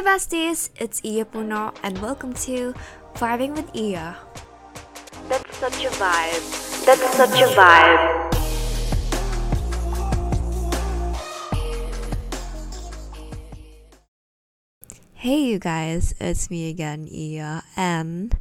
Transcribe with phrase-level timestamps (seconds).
[0.00, 2.72] Hey besties, it's Iya Puno and welcome to
[3.20, 4.16] Vibing with Iya.
[5.28, 6.40] That's such a vibe.
[6.88, 8.00] That's such a vibe.
[15.20, 18.32] Hey you guys, it's me again, Iya, and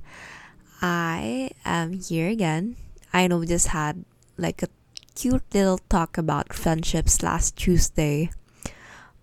[0.80, 2.80] I am here again.
[3.12, 4.08] I know we just had
[4.40, 4.72] like a
[5.12, 8.32] cute little talk about friendships last Tuesday,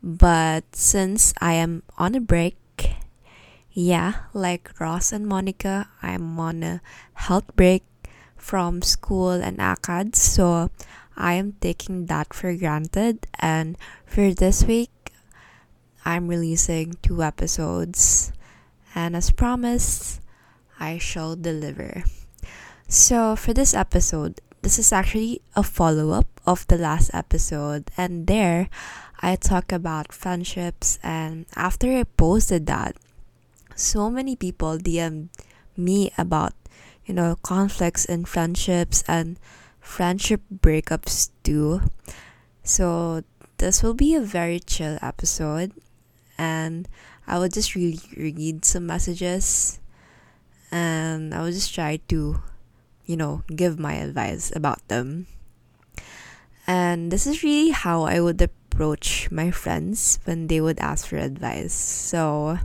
[0.07, 2.55] but since I am on a break,
[3.73, 6.81] yeah, like Ross and Monica, I'm on a
[7.15, 7.83] health break
[8.37, 10.71] from school and ACAD, so
[11.17, 13.27] I am taking that for granted.
[13.41, 15.11] And for this week,
[16.05, 18.31] I'm releasing two episodes,
[18.95, 20.21] and as promised,
[20.79, 22.05] I shall deliver.
[22.87, 28.29] So, for this episode, this is actually a follow up of the last episode, and
[28.29, 28.69] there
[29.21, 30.99] I talk about friendships.
[31.03, 32.97] And after I posted that,
[33.75, 35.29] so many people DM
[35.77, 36.55] me about,
[37.05, 39.39] you know, conflicts in friendships and
[39.81, 41.83] friendship breakups too.
[42.63, 43.23] So,
[43.59, 45.73] this will be a very chill episode
[46.37, 46.89] and
[47.27, 49.81] I will just really read some messages
[50.71, 52.43] and I will just try to,
[53.07, 55.27] you know, give my advice about them.
[56.67, 58.39] And this is really how I would
[58.77, 61.73] approach my friends when they would ask for advice.
[61.73, 62.61] So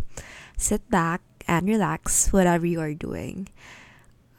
[0.59, 3.47] sit back and relax, whatever you are doing.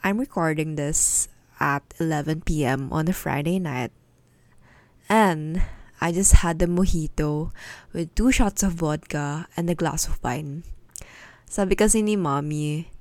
[0.05, 2.93] I'm recording this at 11 p.m.
[2.93, 3.89] on a Friday night.
[5.09, 5.65] And
[5.97, 7.57] I just had a mojito
[7.97, 10.69] with two shots of vodka and a glass of wine.
[11.49, 12.93] Sabi kasi ni mommy,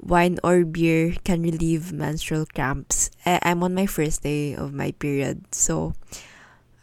[0.00, 3.12] wine or beer can relieve menstrual cramps.
[3.28, 5.92] Eh, I'm on my first day of my period, so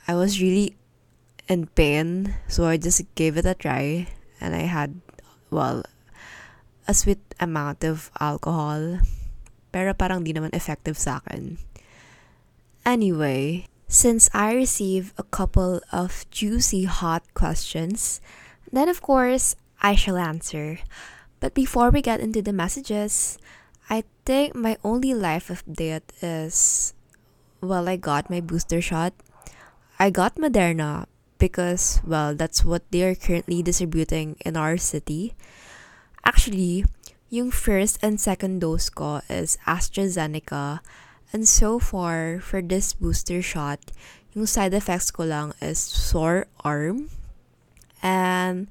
[0.06, 0.78] I was really
[1.52, 2.40] in pain.
[2.48, 4.08] So I just gave it a try,
[4.40, 5.04] and I had,
[5.52, 5.84] well,
[6.88, 9.04] a sweet amount of alcohol.
[9.76, 11.60] Pero parang di naman effective sa akin.
[12.88, 18.24] Anyway, since I receive a couple of juicy hot questions,
[18.72, 20.80] then of course I shall answer.
[21.44, 23.38] But before we get into the messages,
[23.92, 26.94] I think my only life update is
[27.62, 29.14] well, I got my booster shot.
[30.00, 31.06] I got Moderna
[31.42, 35.34] because, well, that's what they are currently distributing in our city.
[36.22, 36.86] Actually,
[37.34, 40.86] yung first and second dose ko is AstraZeneca
[41.34, 43.80] and so far, for this booster shot,
[44.36, 47.08] yung side effects ko lang is sore arm.
[48.04, 48.68] And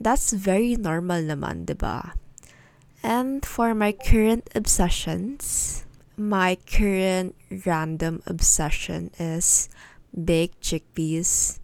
[0.00, 2.16] that's very normal naman, di ba?
[3.04, 5.84] And for my current obsessions,
[6.16, 7.36] my current
[7.68, 9.68] random obsession is
[10.16, 11.60] baked chickpeas.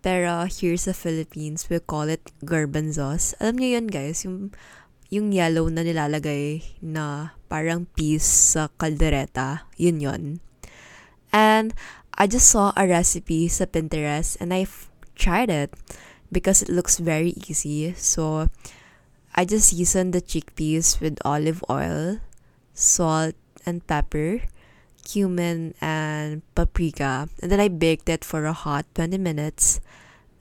[0.00, 3.34] Pero here sa Philippines, we call it garbanzos.
[3.42, 4.54] Alam niyo yun guys, yung
[5.08, 10.22] yung yellow na nilalagay na parang piece sa kaldereta, yun yun.
[11.32, 11.72] And
[12.14, 14.68] I just saw a recipe sa Pinterest and I
[15.16, 15.72] tried it
[16.32, 17.94] because it looks very easy.
[17.96, 18.52] So
[19.34, 22.20] I just seasoned the chickpeas with olive oil,
[22.74, 23.34] salt
[23.64, 24.44] and pepper,
[25.04, 27.28] cumin and paprika.
[27.40, 29.80] And then I baked it for a hot 20 minutes.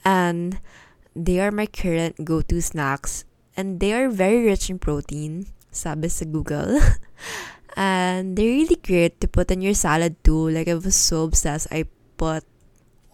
[0.08, 0.64] And
[1.12, 6.24] they are my current go-to snacks and they are very rich in protein, sabi sa
[6.24, 6.80] Google.
[7.76, 10.48] and they're really great to put in your salad too.
[10.48, 12.46] Like I was so obsessed, I put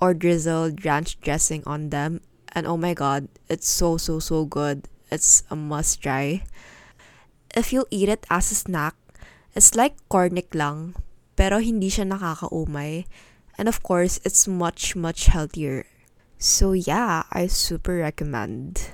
[0.03, 2.19] or drizzled ranch dressing on them,
[2.51, 4.91] and oh my god, it's so so so good.
[5.07, 6.43] It's a must try.
[7.55, 8.99] If you'll eat it as a snack,
[9.55, 10.99] it's like cornic lang,
[11.39, 13.07] pero hindi siya nakakaumay.
[13.55, 15.87] And of course, it's much much healthier.
[16.43, 18.91] So yeah, I super recommend.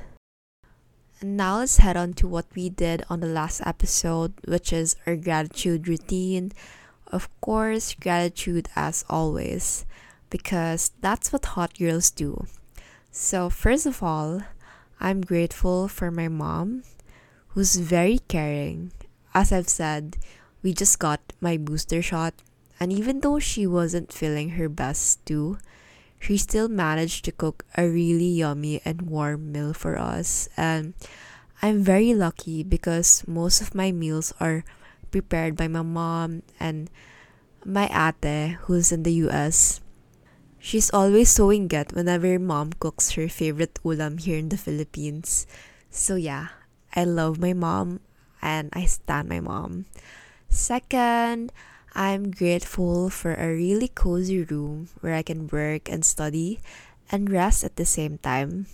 [1.19, 4.95] And now let's head on to what we did on the last episode, which is
[5.07, 6.51] our gratitude routine.
[7.07, 9.87] Of course, gratitude as always,
[10.29, 12.45] because that's what hot girls do.
[13.09, 14.43] So, first of all,
[14.99, 16.83] I'm grateful for my mom,
[17.57, 18.91] who's very caring.
[19.33, 20.17] As I've said,
[20.61, 22.35] we just got my booster shot,
[22.79, 25.57] and even though she wasn't feeling her best too,
[26.19, 30.49] she still managed to cook a really yummy and warm meal for us.
[30.55, 30.93] And
[31.63, 34.63] I'm very lucky because most of my meals are
[35.11, 36.91] prepared by my mom and
[37.65, 39.81] my ate, who's in the US.
[40.59, 45.47] She's always so inget whenever mom cooks her favorite ulam here in the Philippines.
[45.89, 46.51] So yeah,
[46.93, 48.01] I love my mom
[48.41, 49.85] and I stand my mom.
[50.49, 51.51] Second,
[51.95, 56.59] I'm grateful for a really cozy room where I can work and study
[57.11, 58.67] and rest at the same time.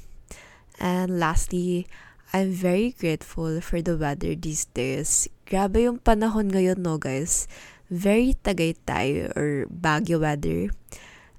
[0.79, 1.87] And lastly,
[2.35, 5.31] I'm very grateful for the weather these days.
[5.47, 7.47] Grabe yung panahon ngayon no guys.
[7.87, 10.73] Very Tagaytay or Baguio weather.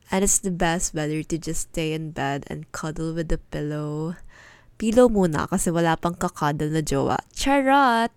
[0.09, 4.17] And it's the best weather to just stay in bed and cuddle with the pillow.
[4.79, 7.21] Pillow muna kasi wala pang kakadal na jowa.
[7.35, 8.15] Charot!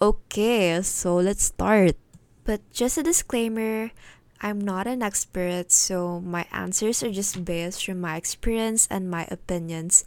[0.00, 1.98] Okay, so let's start.
[2.44, 3.90] But just a disclaimer,
[4.40, 9.26] I'm not an expert, so my answers are just based from my experience and my
[9.30, 10.04] opinions.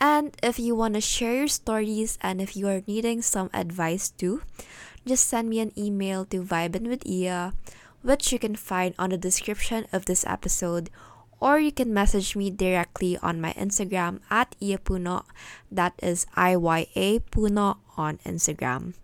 [0.00, 4.08] And if you want to share your stories and if you are needing some advice
[4.08, 4.42] too,
[5.04, 6.86] just send me an email to Vibin
[8.02, 10.88] which you can find on the description of this episode,
[11.40, 15.24] or you can message me directly on my Instagram at Iyapuno.
[15.70, 18.94] That is I Y A Puno on Instagram.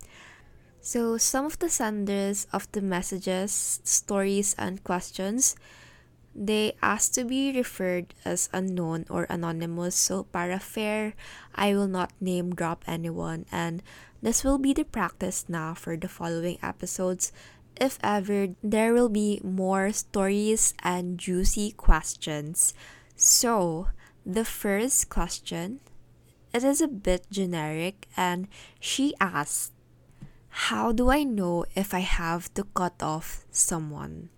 [0.87, 5.57] So, some of the senders of the messages, stories, and questions,
[6.33, 9.99] they asked to be referred as unknown or anonymous.
[9.99, 11.11] So, para fair,
[11.53, 13.83] I will not name drop anyone, and
[14.23, 17.33] this will be the practice now for the following episodes.
[17.75, 22.73] If ever, there will be more stories and juicy questions.
[23.17, 23.91] So,
[24.23, 25.83] the first question,
[26.53, 28.47] it is a bit generic, and
[28.79, 29.75] she asked,
[30.57, 34.33] how do I know if I have to cut off someone?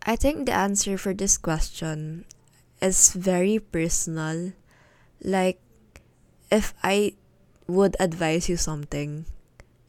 [0.00, 2.24] I think the answer for this question
[2.80, 4.56] is very personal.
[5.20, 5.60] Like,
[6.50, 7.20] if I
[7.68, 9.26] would advise you something,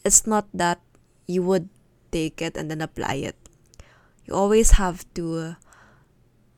[0.04, 0.84] it's not that
[1.26, 1.70] you would
[2.12, 3.40] take it and then apply it.
[4.28, 5.56] You always have to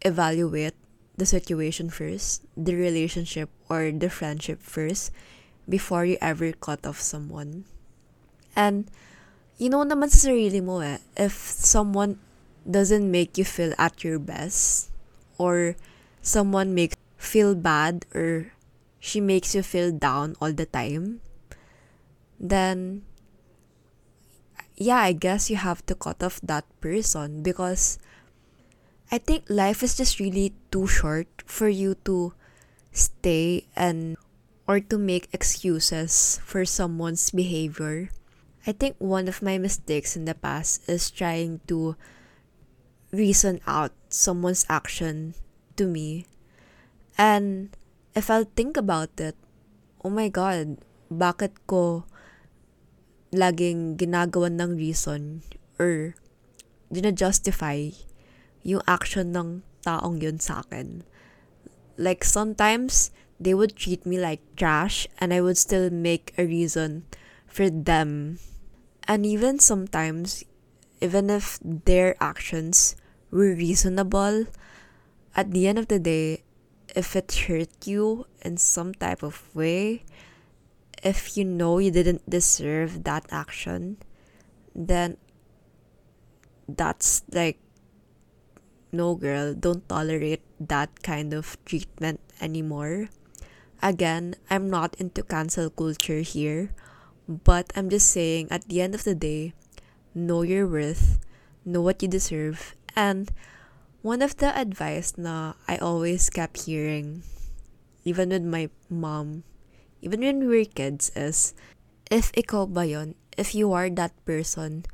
[0.01, 0.75] evaluate
[1.15, 5.13] the situation first, the relationship or the friendship first,
[5.69, 7.65] before you ever cut off someone.
[8.57, 8.89] And,
[9.61, 12.17] you know naman sa sarili mo eh, if someone
[12.65, 14.89] doesn't make you feel at your best,
[15.37, 15.77] or
[16.25, 18.49] someone makes feel bad, or
[18.97, 21.21] she makes you feel down all the time,
[22.41, 23.05] then,
[24.73, 28.01] yeah, I guess you have to cut off that person because
[29.13, 32.33] I think life is just really too short for you to
[32.91, 34.17] stay and
[34.67, 38.09] or to make excuses for someone's behavior
[38.67, 41.95] I think one of my mistakes in the past is trying to
[43.15, 45.39] reason out someone's action
[45.79, 46.27] to me.
[47.15, 47.71] And
[48.11, 49.39] if I'll think about it,
[50.03, 52.03] oh my God, bakit ko
[53.31, 55.47] laging ginagawan ng reason
[55.79, 56.19] or
[56.91, 57.95] dina-justify
[58.67, 61.07] yung action ng taong yun sa akin.
[61.95, 67.07] Like sometimes, they would treat me like trash and I would still make a reason
[67.47, 68.43] for them
[69.07, 70.43] and even sometimes,
[70.99, 72.95] even if their actions
[73.31, 74.45] were reasonable,
[75.35, 76.43] at the end of the day,
[76.95, 80.03] if it hurt you in some type of way,
[81.03, 83.97] if you know you didn't deserve that action,
[84.75, 85.17] then
[86.67, 87.59] that's like,
[88.91, 93.09] no, girl, don't tolerate that kind of treatment anymore.
[93.81, 96.71] Again, I'm not into cancel culture here
[97.27, 99.53] but I'm just saying, at the end of the day,
[100.15, 101.19] know your worth,
[101.65, 103.29] know what you deserve, and
[104.01, 107.23] one of the advice na I always kept hearing,
[108.05, 109.43] even with my mom,
[110.01, 111.53] even when we were kids, is,
[112.09, 114.85] if ikaw ba yun, if you are that person,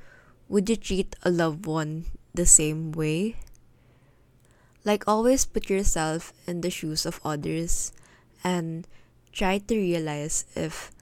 [0.49, 3.37] would you treat a loved one the same way?
[4.83, 7.93] Like, always put yourself in the shoes of others
[8.43, 8.87] and
[9.31, 10.92] try to realize if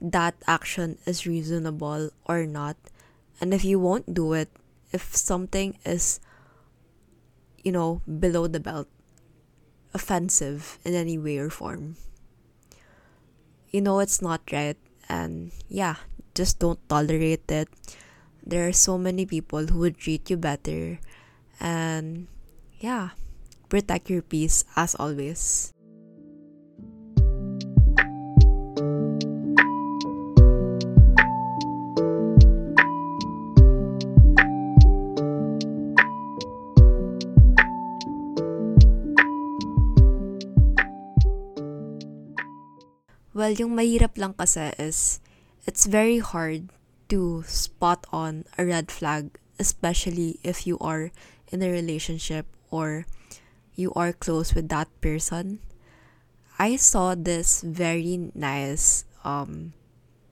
[0.00, 2.76] that action is reasonable or not.
[3.40, 4.48] And if you won't do it,
[4.92, 6.20] if something is,
[7.62, 8.88] you know, below the belt,
[9.92, 11.96] offensive in any way or form,
[13.70, 14.76] you know it's not right.
[15.08, 15.96] And yeah,
[16.34, 17.68] just don't tolerate it.
[18.44, 20.98] There are so many people who would treat you better.
[21.60, 22.26] And
[22.80, 23.10] yeah,
[23.68, 25.72] protect your peace as always.
[43.50, 45.18] Well, yung mahirap lang kasi is,
[45.66, 46.70] it's very hard
[47.10, 51.10] to spot on a red flag, especially if you are
[51.50, 53.10] in a relationship or
[53.74, 55.58] you are close with that person.
[56.62, 59.74] I saw this very nice um,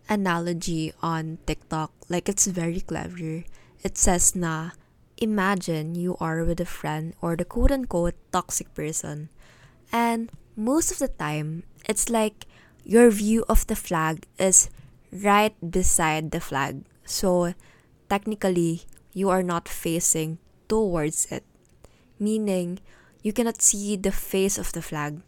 [0.09, 1.91] analogy on TikTok.
[2.07, 3.43] Like, it's very clever.
[3.83, 4.79] It says na,
[5.17, 9.29] imagine you are with a friend or the quote-unquote toxic person.
[9.91, 12.47] And most of the time, it's like
[12.89, 14.73] your view of the flag is
[15.13, 16.81] right beside the flag.
[17.05, 17.53] So
[18.09, 20.41] technically, you are not facing
[20.73, 21.45] towards it,
[22.17, 22.81] meaning
[23.21, 25.21] you cannot see the face of the flag.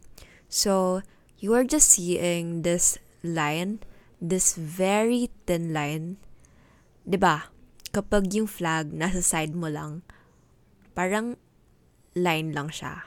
[0.49, 1.05] So
[1.37, 3.85] you are just seeing this line,
[4.25, 6.17] this very thin line.
[7.05, 7.53] 'Di ba?
[7.93, 10.01] Kapag yung flag nasa side mo lang,
[10.97, 11.37] parang
[12.17, 13.05] line lang siya.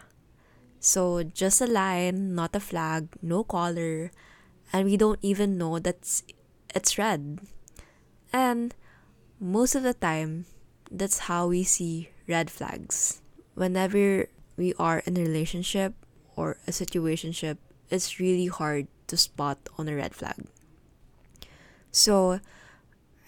[0.77, 4.12] So just a line, not a flag, no color,
[4.74, 6.24] and we don't even know that's
[6.74, 7.39] it's red.
[8.34, 8.74] And
[9.39, 10.46] most of the time,
[10.89, 13.22] that's how we see red flags.
[13.53, 14.27] Whenever
[14.58, 15.94] we are in a relationship
[16.36, 17.58] or a situationship,
[17.92, 20.48] it's really hard to spot on a red flag.
[21.92, 22.39] So,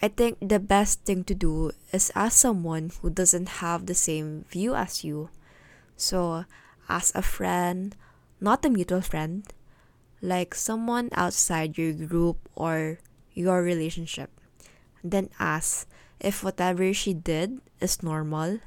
[0.02, 4.46] I think the best thing to do is ask someone who doesn't have the same
[4.50, 5.30] view as you.
[5.96, 6.46] So,
[6.90, 7.96] ask a friend,
[8.42, 9.46] not a mutual friend,
[10.26, 12.98] like someone outside your group or
[13.38, 14.34] your relationship.
[15.06, 15.86] Then ask
[16.20, 18.60] if whatever she did is normal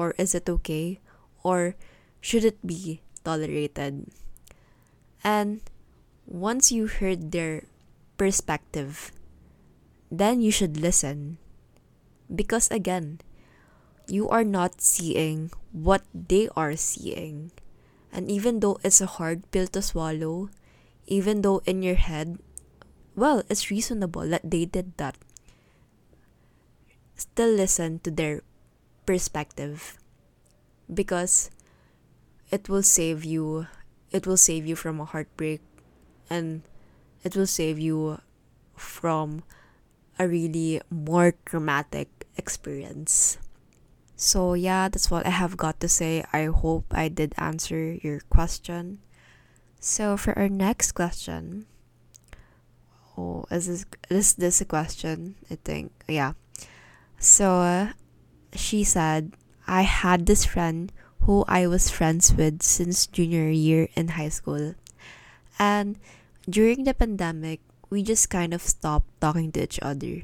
[0.00, 1.00] or is it okay
[1.44, 1.76] or
[2.24, 4.08] should it be tolerated.
[5.22, 5.60] And
[6.24, 7.68] once you heard their
[8.16, 9.12] perspective,
[10.10, 11.36] then you should listen.
[12.32, 13.20] Because again,
[14.08, 17.52] you are not seeing what they are seeing.
[18.12, 20.48] And even though it's a hard pill to swallow,
[21.06, 22.38] even though in your head,
[23.14, 25.16] well, it's reasonable that they did that,
[27.14, 28.42] still listen to their
[29.06, 29.98] perspective
[30.92, 31.50] because
[32.50, 33.66] it will save you
[34.10, 35.60] it will save you from a heartbreak
[36.30, 36.62] and
[37.24, 38.20] it will save you
[38.76, 39.42] from
[40.18, 43.38] a really more traumatic experience.
[44.16, 46.24] So, yeah, that's what I have got to say.
[46.32, 49.00] I hope I did answer your question.
[49.80, 51.66] So, for our next question,
[53.16, 55.36] oh, is this is this a question?
[55.50, 56.32] I think, yeah.
[57.18, 57.92] So, uh,
[58.54, 59.32] she said,
[59.66, 60.92] I had this friend
[61.26, 64.74] who I was friends with since junior year in high school.
[65.58, 65.98] And
[66.48, 70.22] during the pandemic, we just kind of stopped talking to each other.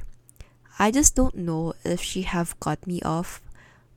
[0.79, 3.43] I just don't know if she have cut me off,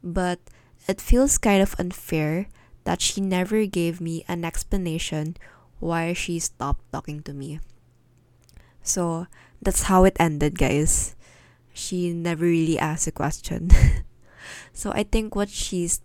[0.04, 0.40] but
[0.88, 2.48] it feels kind of unfair
[2.86, 5.36] that she never gave me an explanation
[5.80, 7.60] why she stopped talking to me.
[8.82, 9.28] So
[9.62, 11.16] that's how it ended, guys.
[11.74, 13.70] She never really asked a question.
[14.74, 16.00] so I think what she's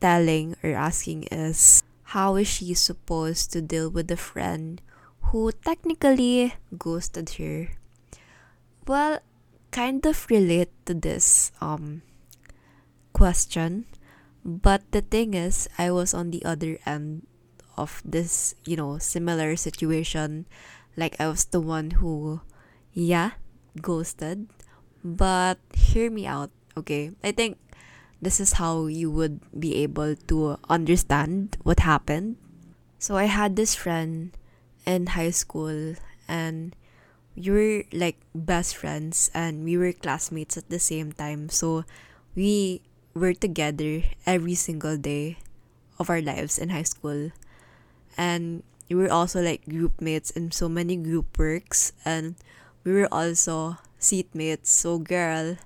[0.00, 1.82] telling or asking is
[2.16, 4.80] how is she supposed to deal with a friend
[5.30, 7.68] who technically ghosted her?
[8.86, 9.20] Well,
[9.70, 12.02] kind of relate to this um
[13.12, 13.86] question,
[14.44, 17.26] but the thing is I was on the other end
[17.76, 20.46] of this, you know, similar situation.
[20.96, 22.40] Like I was the one who
[22.92, 23.32] yeah,
[23.80, 24.48] ghosted.
[25.02, 27.12] But hear me out, okay?
[27.24, 27.58] I think
[28.20, 32.36] this is how you would be able to understand what happened.
[32.98, 34.36] So I had this friend
[34.84, 35.94] in high school
[36.28, 36.76] and
[37.34, 41.48] we were like best friends and we were classmates at the same time.
[41.48, 41.84] So
[42.34, 42.82] we
[43.14, 45.38] were together every single day
[45.98, 47.30] of our lives in high school.
[48.16, 52.34] And we were also like group mates in so many group works and
[52.84, 54.66] we were also seatmates.
[54.66, 55.56] So girl,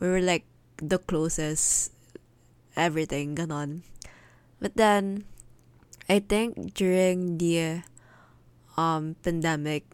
[0.00, 0.44] we were like
[0.78, 1.92] the closest
[2.76, 3.82] everything ganon.
[4.60, 5.24] But then
[6.08, 7.82] I think during the
[8.76, 9.84] um pandemic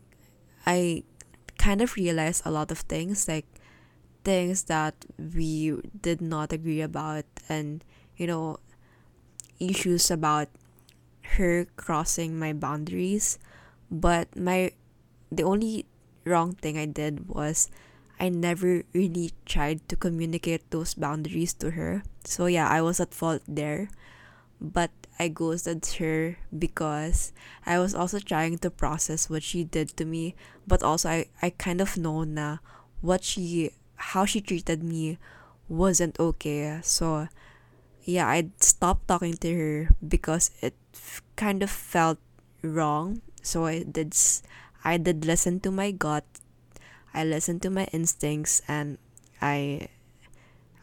[0.67, 1.03] I
[1.59, 3.47] kind of realized a lot of things like
[4.25, 7.85] things that we did not agree about and
[8.17, 8.59] you know
[9.59, 10.49] issues about
[11.39, 13.39] her crossing my boundaries
[13.91, 14.73] but my
[15.31, 15.87] the only
[16.25, 17.69] wrong thing I did was
[18.21, 22.03] I never really tried to communicate those boundaries to her.
[22.25, 23.89] So yeah, I was at fault there.
[24.61, 27.33] But I ghosted her because
[27.67, 30.37] I was also trying to process what she did to me,
[30.69, 32.59] but also I, I kind of know na
[33.01, 33.73] what she
[34.11, 35.19] how she treated me
[35.69, 36.81] wasn't okay.
[36.83, 37.29] So
[38.03, 42.19] yeah, I stopped talking to her because it f- kind of felt
[42.63, 43.23] wrong.
[43.43, 44.15] So I did
[44.85, 46.27] I did listen to my gut
[47.15, 48.99] I listened to my instincts and
[49.41, 49.89] I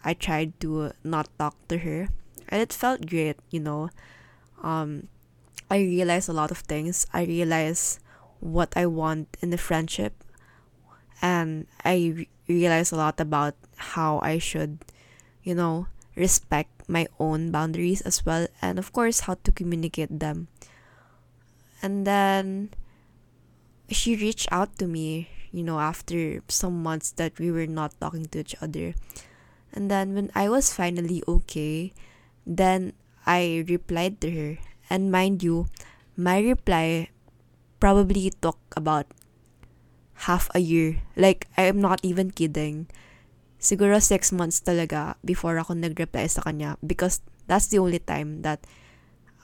[0.03, 2.07] I tried to not talk to her
[2.47, 3.89] and it felt great, you know.
[4.63, 5.07] Um
[5.69, 7.05] I realized a lot of things.
[7.13, 7.99] I realized
[8.39, 10.23] what I want in the friendship
[11.21, 14.79] and I realized a lot about how I should,
[15.43, 20.47] you know, respect my own boundaries as well and of course how to communicate them.
[21.81, 22.71] And then
[23.89, 28.25] she reached out to me, you know, after some months that we were not talking
[28.27, 28.93] to each other.
[29.71, 31.93] And then when I was finally okay,
[32.45, 32.93] then
[33.25, 34.57] I replied to her.
[34.89, 35.67] And mind you,
[36.17, 37.09] my reply
[37.79, 39.05] probably took about
[40.27, 41.03] half a year.
[41.15, 42.88] Like, I'm not even kidding.
[43.59, 48.63] Siguro six months talaga before ako nag-reply sa kanya because that's the only time that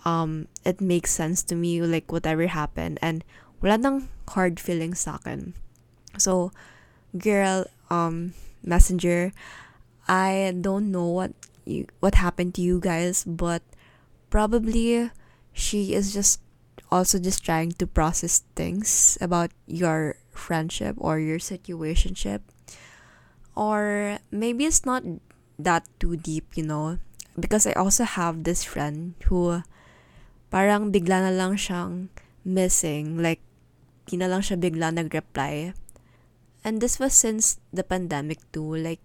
[0.04, 3.00] um, it makes sense to me, like, whatever happened.
[3.02, 3.24] And
[3.62, 5.56] wala nang hard feelings sa akin.
[6.18, 6.52] So,
[7.18, 9.32] girl, um, messenger,
[10.08, 11.32] I don't know what
[11.66, 13.64] you what happened to you guys, but
[14.30, 15.10] probably
[15.52, 16.40] she is just
[16.92, 22.42] also just trying to process things about your friendship or your situationship.
[23.56, 25.04] Or maybe it's not
[25.58, 27.00] that too deep, you know.
[27.40, 29.64] Because I also have this friend who
[30.52, 32.12] parang bigla na lang siyang
[32.44, 33.20] missing.
[33.20, 33.40] Like,
[34.08, 35.74] di lang siya bigla nag-reply.
[36.64, 38.76] And this was since the pandemic too.
[38.76, 39.04] Like,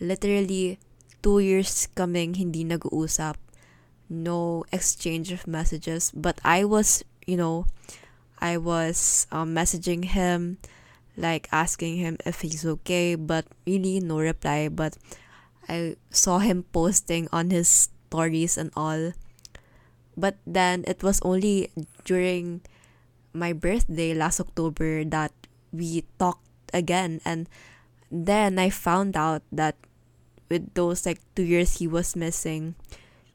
[0.00, 0.78] literally,
[1.22, 3.36] two years coming hindi nag-uusap.
[4.08, 6.14] No exchange of messages.
[6.14, 7.66] But I was, you know,
[8.38, 10.58] I was um, messaging him,
[11.16, 14.68] like asking him if he's okay, but really no reply.
[14.68, 14.96] But
[15.68, 19.12] I saw him posting on his stories and all.
[20.16, 21.70] But then it was only
[22.04, 22.62] during
[23.32, 25.32] my birthday last October that
[25.72, 27.20] we talked again.
[27.24, 27.48] And
[28.10, 29.76] then I found out that
[30.48, 32.74] with those like two years he was missing,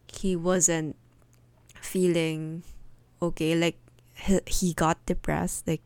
[0.08, 0.96] he wasn't
[1.81, 2.63] feeling
[3.22, 3.55] okay.
[3.55, 3.81] Like
[4.13, 5.68] he, he got depressed.
[5.68, 5.82] Like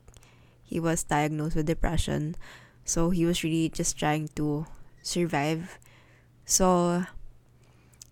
[0.63, 2.35] he was diagnosed with depression.
[2.83, 4.65] So he was really just trying to
[5.01, 5.79] survive.
[6.45, 7.05] So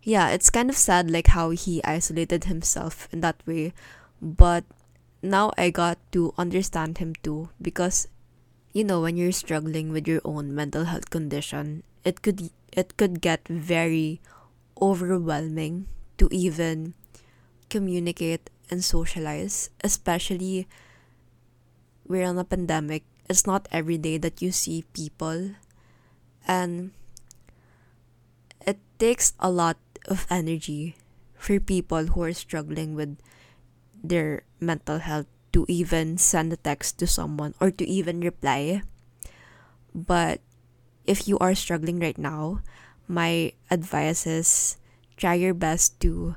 [0.03, 3.73] yeah, it's kind of sad like how he isolated himself in that way.
[4.21, 4.65] But
[5.21, 8.07] now I got to understand him too because
[8.73, 13.21] you know when you're struggling with your own mental health condition, it could it could
[13.21, 14.19] get very
[14.81, 16.93] overwhelming to even
[17.69, 20.65] communicate and socialize, especially
[22.09, 23.05] we're on a pandemic.
[23.29, 25.53] It's not every day that you see people
[26.49, 26.91] and
[28.65, 29.77] it takes a lot
[30.09, 30.97] of energy
[31.37, 33.21] for people who are struggling with
[34.01, 38.81] their mental health to even send a text to someone or to even reply.
[39.93, 40.41] But
[41.05, 42.65] if you are struggling right now,
[43.07, 44.75] my advice is
[45.15, 46.35] try your best to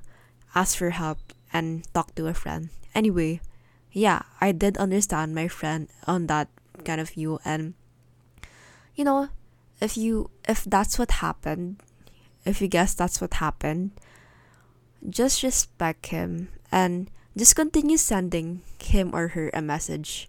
[0.55, 1.26] ask for help
[1.57, 2.69] and talk to a friend.
[2.95, 3.41] Anyway,
[3.93, 6.53] yeah, I did understand my friend on that
[6.85, 7.73] kind of view and
[8.95, 9.29] you know,
[9.81, 11.81] if you if that's what happened,
[12.45, 13.93] if you guess that's what happened,
[15.09, 20.29] just respect him and just continue sending him or her a message.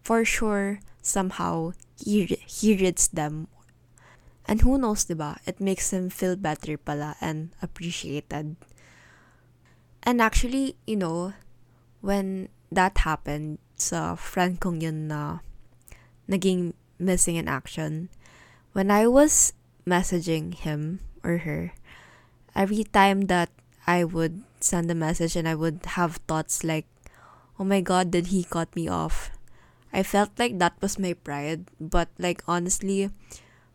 [0.00, 3.48] For sure, somehow he he reads them.
[4.48, 5.36] And who knows, diba?
[5.44, 8.56] It makes him feel better pala and appreciated.
[10.02, 11.34] And actually, you know,
[12.00, 15.38] when that happened sa friend kong yun na
[16.28, 18.08] naging missing in action,
[18.72, 19.52] when I was
[19.86, 21.72] messaging him or her,
[22.54, 23.50] every time that
[23.86, 26.86] I would send a message and I would have thoughts like,
[27.58, 29.30] oh my god, did he cut me off?
[29.92, 33.10] I felt like that was my pride, but like honestly,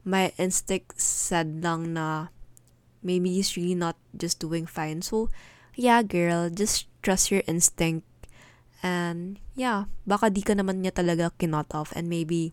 [0.05, 2.27] my instinct said lang na
[3.01, 5.01] maybe he's really not just doing fine.
[5.01, 5.29] So,
[5.75, 8.07] yeah, girl, just trust your instinct.
[8.83, 12.51] And yeah, baka di ka naman niya talaga kinot off and maybe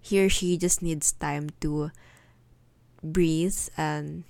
[0.00, 1.90] he or she just needs time to
[3.02, 4.24] breathe and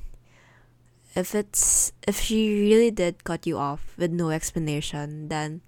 [1.15, 5.61] if it's if she really did cut you off with no explanation, then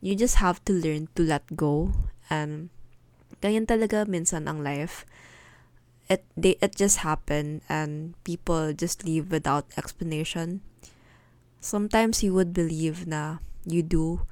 [0.00, 1.92] you just have to learn to let go
[2.30, 2.70] and
[3.42, 5.04] ganyan talaga minsan ang life.
[6.08, 10.60] It they it just happened and people just leave without explanation.
[11.64, 14.28] Sometimes you would believe na you do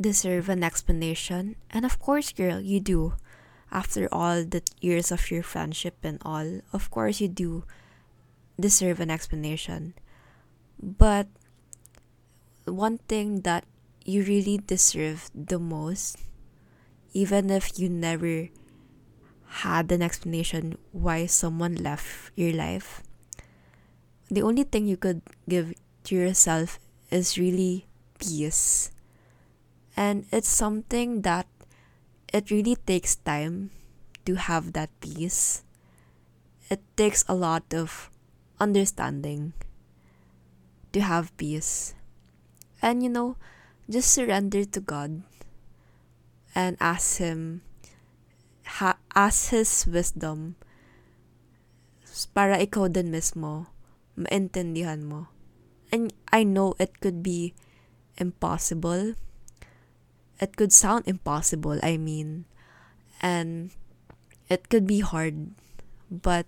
[0.00, 3.12] deserve an explanation and of course girl you do
[3.68, 7.68] after all the years of your friendship and all of course you do
[8.56, 9.92] deserve an explanation.
[10.80, 11.28] But
[12.64, 13.68] one thing that
[14.08, 16.16] you really deserve the most,
[17.12, 18.48] even if you never
[19.60, 23.04] had an explanation why someone left your life,
[24.30, 26.78] the only thing you could give to yourself
[27.10, 27.86] is really
[28.18, 28.90] peace.
[29.96, 31.46] And it's something that
[32.32, 33.70] it really takes time
[34.24, 35.64] to have that peace.
[36.70, 38.10] It takes a lot of
[38.58, 39.52] understanding,
[40.92, 41.94] to have peace.
[42.82, 43.36] And you know,
[43.88, 45.22] just surrender to God
[46.54, 47.62] and ask him
[48.64, 50.56] ha, ask his wisdom
[52.32, 53.68] para ikaw din mismo
[54.16, 55.35] maintindihan mo.
[55.96, 57.56] And I know it could be
[58.20, 59.16] impossible.
[60.36, 62.44] It could sound impossible, I mean.
[63.24, 63.72] And
[64.52, 65.56] it could be hard.
[66.12, 66.44] But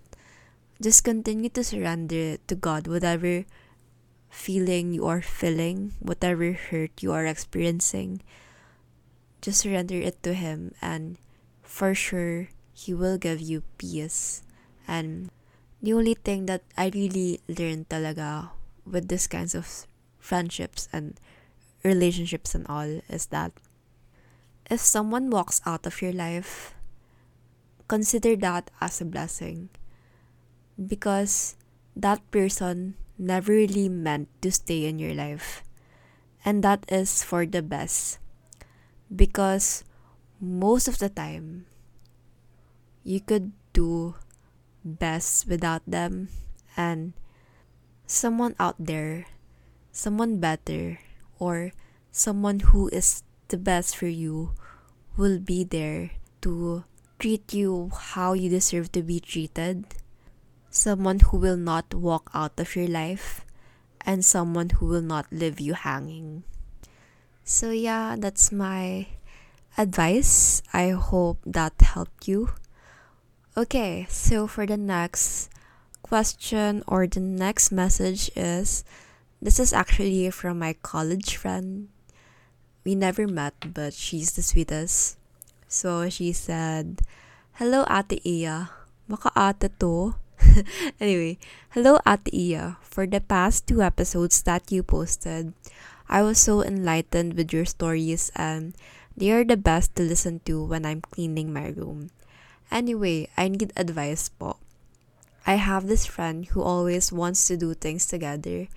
[0.84, 3.48] just continue to surrender to God, whatever
[4.28, 8.20] feeling you are feeling, whatever hurt you are experiencing.
[9.40, 11.16] Just surrender it to Him, and
[11.64, 14.44] for sure, He will give you peace.
[14.84, 15.32] And
[15.80, 18.57] the only thing that I really learned talaga
[18.90, 19.86] with these kinds of
[20.18, 21.18] friendships and
[21.84, 23.52] relationships and all is that
[24.70, 26.74] if someone walks out of your life,
[27.88, 29.70] consider that as a blessing
[30.76, 31.56] because
[31.96, 35.64] that person never really meant to stay in your life.
[36.44, 38.18] And that is for the best
[39.14, 39.84] because
[40.40, 41.66] most of the time
[43.02, 44.14] you could do
[44.84, 46.28] best without them
[46.76, 47.12] and
[48.08, 49.28] someone out there,
[49.92, 50.98] someone better,
[51.38, 51.70] or
[52.10, 54.56] someone who is the best for you
[55.16, 56.84] will be there to
[57.18, 59.84] treat you how you deserve to be treated.
[60.70, 63.44] Someone who will not walk out of your life,
[64.00, 66.44] and someone who will not leave you hanging.
[67.44, 69.08] So, yeah, that's my
[69.76, 70.62] advice.
[70.72, 72.56] I hope that helped you.
[73.56, 75.50] Okay, so for the next
[76.08, 78.82] question or the next message is
[79.44, 81.92] this is actually from my college friend.
[82.82, 85.20] We never met, but she's the sweetest.
[85.68, 87.04] So she said,
[87.60, 88.72] Hello, Ate Iya.
[89.06, 90.16] Maka ate to.
[91.00, 91.36] anyway,
[91.76, 92.80] hello, Ate Iya.
[92.80, 95.52] For the past two episodes that you posted,
[96.08, 98.72] I was so enlightened with your stories and
[99.12, 102.08] they are the best to listen to when I'm cleaning my room.
[102.72, 104.56] Anyway, I need advice po.
[105.48, 108.68] I have this friend who always wants to do things together.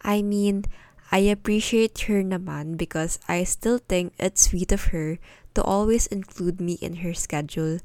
[0.00, 0.64] I mean,
[1.12, 5.20] I appreciate her naman because I still think it's sweet of her
[5.52, 7.84] to always include me in her schedule.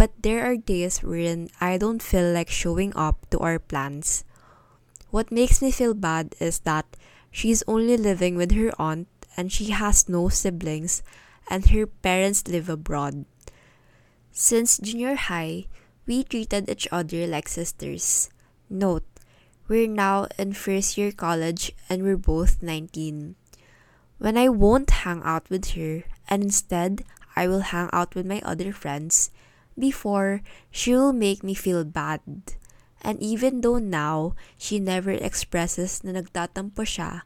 [0.00, 4.24] But there are days wherein I don't feel like showing up to our plans.
[5.12, 6.88] What makes me feel bad is that
[7.30, 11.04] she's only living with her aunt and she has no siblings
[11.52, 13.28] and her parents live abroad.
[14.32, 15.68] Since junior high,
[16.06, 18.30] we treated each other like sisters.
[18.68, 19.04] Note,
[19.68, 23.36] we're now in first year college and we're both 19.
[24.18, 27.04] When I won't hang out with her and instead
[27.36, 29.30] I will hang out with my other friends,
[29.78, 32.20] before she will make me feel bad.
[33.02, 37.22] And even though now she never expresses na nagtatampo siya,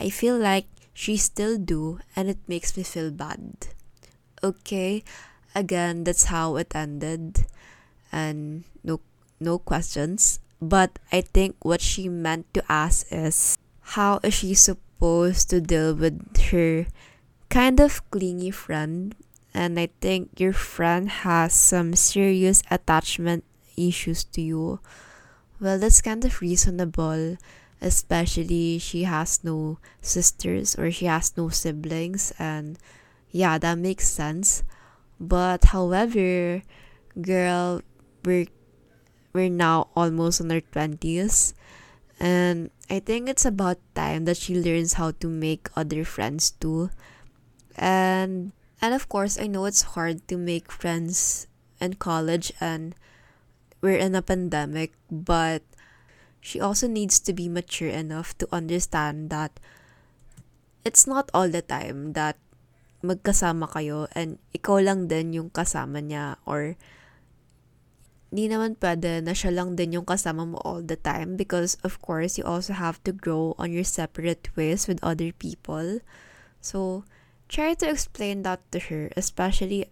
[0.00, 3.70] I feel like she still do and it makes me feel bad.
[4.42, 5.04] Okay,
[5.54, 7.46] again that's how it ended
[8.14, 9.02] and no
[9.42, 10.38] no questions.
[10.62, 13.58] But i think what she meant to ask is
[13.98, 16.22] how is she supposed to deal with
[16.54, 16.86] her
[17.50, 19.18] kind of clingy friend?
[19.52, 23.42] And i think your friend has some serious attachment
[23.76, 24.78] issues to you.
[25.58, 27.36] Well that's kind of reasonable
[27.82, 32.78] especially she has no sisters or she has no siblings and
[33.30, 34.62] yeah that makes sense.
[35.20, 36.62] But however,
[37.20, 37.82] girl,
[38.24, 38.48] we're
[39.32, 41.54] we're now almost in our twenties,
[42.18, 46.90] and I think it's about time that she learns how to make other friends too.
[47.76, 51.46] And and of course, I know it's hard to make friends
[51.80, 52.94] in college and
[53.80, 55.62] we're in a pandemic, but
[56.40, 59.60] she also needs to be mature enough to understand that
[60.84, 62.36] it's not all the time that
[63.04, 66.76] magkasama kayo and ikaw lang din yung kasama niya or
[68.34, 72.02] di naman pwede na siya lang din yung kasama mo all the time because of
[72.02, 76.02] course you also have to grow on your separate ways with other people.
[76.58, 77.06] So,
[77.46, 79.86] try to explain that to her, especially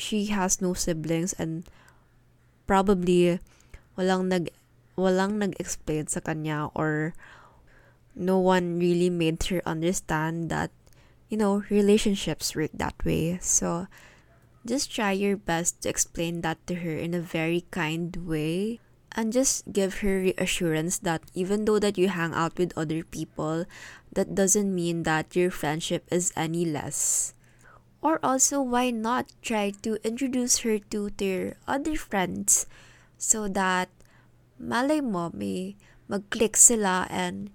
[0.00, 1.68] she has no siblings and
[2.64, 3.36] probably
[4.00, 4.48] walang nag
[4.96, 7.12] walang nag-explain sa kanya or
[8.16, 10.72] no one really made her understand that
[11.32, 13.38] you know, relationships work that way.
[13.40, 13.88] So
[14.66, 18.80] just try your best to explain that to her in a very kind way
[19.14, 23.66] and just give her reassurance that even though that you hang out with other people,
[24.12, 27.34] that doesn't mean that your friendship is any less.
[28.00, 32.66] Or also, why not try to introduce her to their other friends
[33.16, 33.88] so that
[34.58, 35.76] malay mo may
[36.08, 37.50] mag-click sila and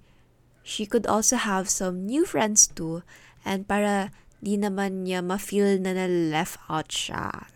[0.63, 3.04] she could also have some new friends too
[3.43, 4.12] and para
[4.43, 7.50] di naman niya ma-feel na na-left out siya.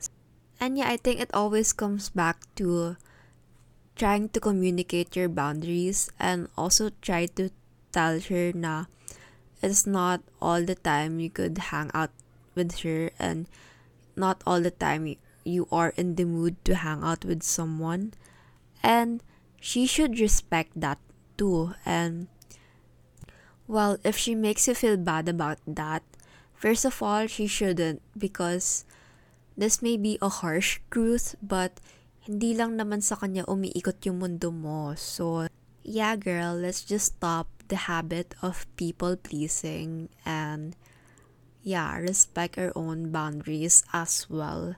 [0.61, 2.97] And yeah, I think it always comes back to
[3.95, 7.49] trying to communicate your boundaries and also try to
[7.91, 8.85] tell her na
[9.61, 12.09] it's not all the time you could hang out
[12.55, 13.45] with her and
[14.15, 18.13] not all the time you are in the mood to hang out with someone
[18.81, 19.21] and
[19.59, 20.97] she should respect that
[21.37, 22.27] too and
[23.67, 26.03] well if she makes you feel bad about that
[26.61, 28.85] first of all she shouldn't because
[29.57, 31.81] this may be a harsh truth but
[32.29, 35.49] hindi lang naman sa kanya umiikot yung mundo mo so
[35.81, 40.77] yeah girl let's just stop the habit of people pleasing and
[41.63, 44.75] yeah, respect our own boundaries as well.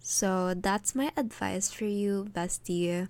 [0.00, 3.08] So that's my advice for you, bestie.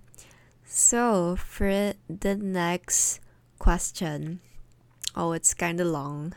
[0.65, 3.21] So for the next
[3.59, 4.41] question,
[5.15, 6.35] oh, it's kind of long.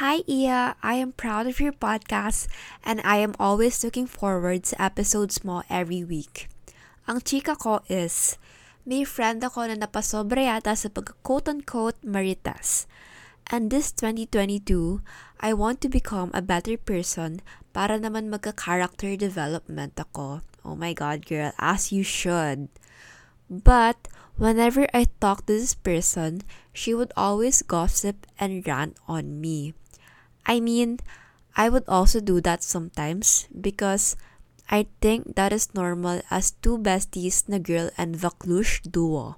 [0.00, 0.72] Hi, Iya.
[0.80, 2.48] I am proud of your podcast
[2.80, 6.48] and I am always looking forward to episodes mo every week.
[7.04, 8.40] Ang chika ko is,
[8.88, 12.88] may friend ako na napasobra yata sa pag-quote-unquote marites.
[13.52, 15.04] And this 2022,
[15.44, 17.44] I want to become a better person
[17.76, 20.40] para naman magka-character development ako.
[20.64, 22.72] Oh my God, girl, as you should.
[23.52, 24.08] But
[24.40, 29.76] whenever I talk to this person, she would always gossip and rant on me.
[30.46, 30.98] I mean,
[31.56, 34.16] I would also do that sometimes because
[34.72, 39.36] I think that is normal as two besties na girl and Vaclush duo.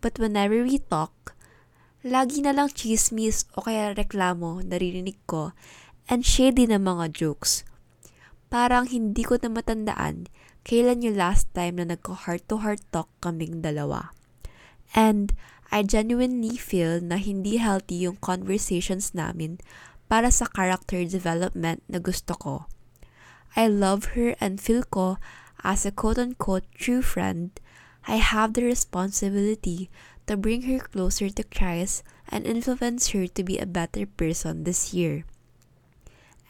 [0.00, 1.36] But whenever we talk,
[2.04, 5.52] lagi na lang chismis o kaya reklamo naririnig ko
[6.08, 7.64] and shady na mga jokes.
[8.48, 10.28] Parang hindi ko na matandaan
[10.64, 14.16] kailan yung last time na nagko-heart-to-heart talk kaming dalawa.
[14.96, 15.36] And
[15.68, 19.60] I genuinely feel na hindi healthy yung conversations namin
[20.08, 22.66] para sa character development na gusto ko.
[23.54, 25.18] I love her and feel ko
[25.64, 27.48] as a quote-unquote true friend,
[28.06, 29.88] I have the responsibility
[30.26, 34.92] to bring her closer to Christ and influence her to be a better person this
[34.92, 35.24] year.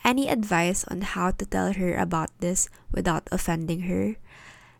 [0.05, 4.17] Any advice on how to tell her about this without offending her?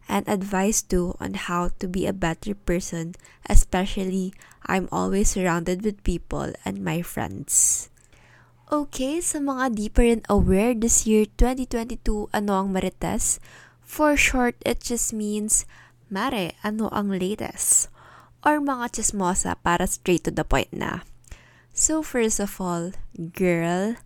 [0.09, 3.15] And advice too on how to be a better person,
[3.49, 4.35] especially
[4.67, 7.89] I'm always surrounded with people and my friends.
[8.73, 13.43] Okay, sa mga pa rin aware this year 2022 ano ang Marites?
[13.85, 15.69] For short, it just means
[16.09, 17.93] Mare, ano ang latest?
[18.45, 21.03] or mga chismosa para straight to the point na.
[21.73, 23.97] So first of all, girl,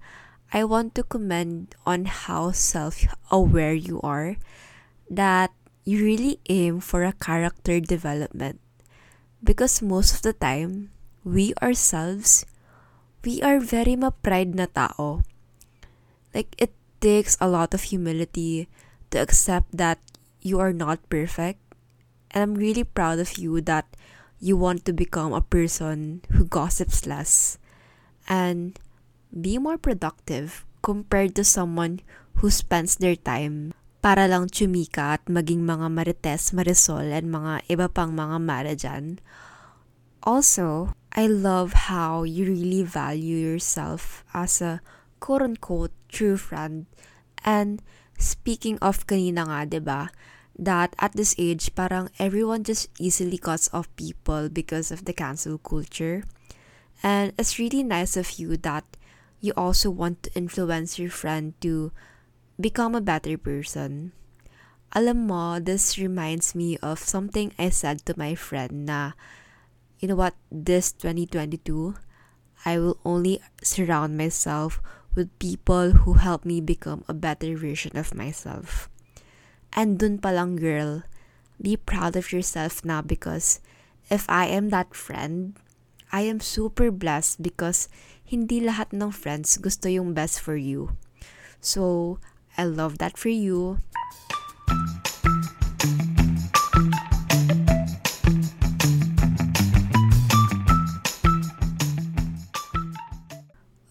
[0.54, 4.38] I want to commend on how self-aware you are
[5.10, 5.52] that
[5.84, 8.62] you really aim for a character development.
[9.44, 10.94] Because most of the time,
[11.26, 12.46] we ourselves,
[13.24, 15.22] we are very ma-pride na tao.
[16.35, 18.68] Like, it takes a lot of humility
[19.11, 19.98] to accept that
[20.42, 21.61] you are not perfect.
[22.31, 23.88] And I'm really proud of you that
[24.38, 27.59] you want to become a person who gossips less
[28.28, 28.78] and
[29.33, 32.00] be more productive compared to someone
[32.38, 37.90] who spends their time para lang chumika at maging mga marites, marisol, and mga iba
[37.90, 39.18] pang mga mara dyan.
[40.22, 44.80] Also, I love how you really value yourself as a
[45.20, 46.86] quote-unquote true friend.
[47.44, 47.82] And
[48.18, 50.02] speaking of kanina nga, ba diba,
[50.58, 55.58] that at this age, parang everyone just easily cuts off people because of the cancel
[55.58, 56.24] culture.
[57.02, 58.84] And it's really nice of you that
[59.40, 61.92] you also want to influence your friend to
[62.60, 64.12] become a better person.
[64.92, 69.12] Alam mo, this reminds me of something I said to my friend na,
[69.98, 71.94] you know what, this 2022,
[72.64, 74.80] I will only surround myself
[75.14, 78.88] with people who help me become a better version of myself.
[79.72, 81.02] And dun palang girl,
[81.61, 83.61] be proud of yourself now because
[84.11, 85.58] if I am that friend,
[86.12, 87.88] I am super blessed because
[88.24, 90.96] hindi lahat ng friends gusto yung best for you.
[91.61, 92.16] So,
[92.56, 93.82] I love that for you.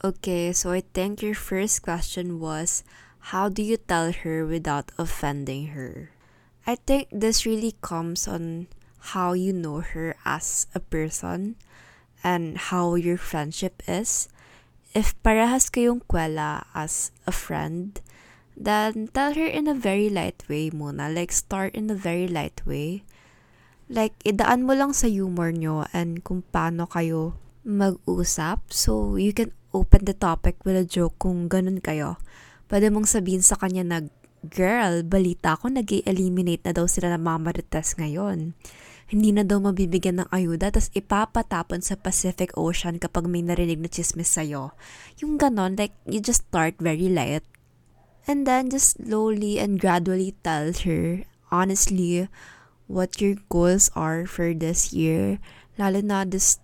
[0.08, 2.88] Okay, so I think your first question was
[3.36, 6.15] how do you tell her without offending her?
[6.63, 8.72] I think this really comes on
[9.12, 11.60] how you know her as a person
[12.24, 14.32] and how your friendship is.
[14.96, 18.00] If parehas kayong kwela as a friend,
[18.56, 21.12] then tell her in a very light way muna.
[21.12, 23.04] Like, start in a very light way.
[23.91, 27.36] Like, idaan mo lang sa humor nyo and kung paano kayo
[27.67, 32.18] mag-usap so you can open the topic with a joke kung ganun kayo.
[32.66, 33.98] Pwede mong sabihin sa kanya na,
[34.46, 38.54] Girl, balita ko nag eliminate na daw sila ng mga marites ngayon.
[39.08, 43.88] Hindi na daw mabibigyan ng ayuda tas ipapatapon sa Pacific Ocean kapag may narinig na
[43.88, 44.76] chismis sa'yo.
[45.24, 47.48] Yung ganon, like, you just start very light.
[48.28, 52.28] And then just slowly and gradually tell her, honestly,
[52.92, 55.40] what your goals are for this year.
[55.80, 56.60] Lalo na this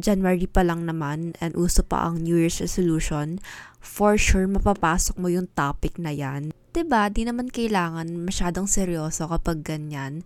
[0.00, 3.38] January pa lang naman and uso pa ang New Year's resolution,
[3.80, 6.52] for sure mapapasok mo yung topic na yan.
[6.88, 7.12] ba?
[7.12, 10.24] Di naman kailangan masyadong seryoso kapag ganyan.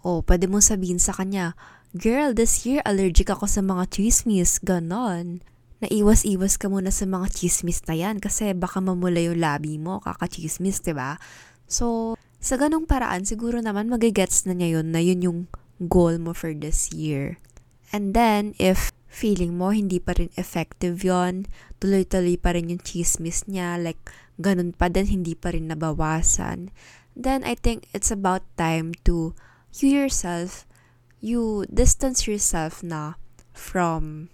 [0.00, 1.52] O, pwede mong sabihin sa kanya,
[1.90, 5.42] Girl, this year allergic ako sa mga chismis, ganon.
[5.82, 10.78] Naiwas-iwas ka muna sa mga chismis na yan kasi baka mamula yung labi mo, kaka-chismis,
[10.94, 11.18] ba?
[11.66, 15.40] So, sa ganong paraan, siguro naman magigets na niya yun na yun yung
[15.82, 17.42] goal mo for this year.
[17.92, 21.50] And then, if feeling mo hindi pa rin effective yon
[21.82, 23.98] tuloy-tuloy pa rin yung chismis niya, like,
[24.38, 26.70] ganun pa din, hindi pa rin nabawasan,
[27.18, 29.34] then I think it's about time to,
[29.74, 30.64] you yourself,
[31.18, 33.18] you distance yourself na
[33.52, 34.30] from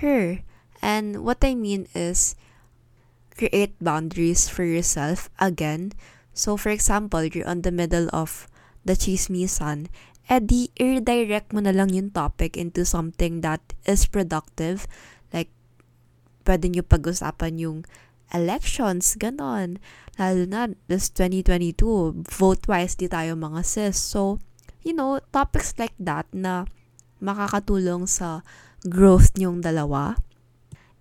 [0.00, 0.40] her.
[0.80, 2.34] And what I mean is,
[3.36, 5.92] create boundaries for yourself again.
[6.32, 8.48] So, for example, you're on the middle of
[8.84, 9.88] the chismisan
[10.26, 14.90] edi i-redirect mo na lang yung topic into something that is productive.
[15.30, 15.50] Like,
[16.42, 17.78] pwede nyo pag-usapan yung
[18.34, 19.78] elections, ganon.
[20.18, 23.94] Lalo na, this 2022, vote wise di tayo mga sis.
[23.94, 24.42] So,
[24.82, 26.66] you know, topics like that na
[27.22, 28.42] makakatulong sa
[28.86, 30.18] growth nyong dalawa.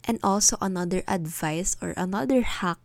[0.05, 2.77] And also, another advice or another hack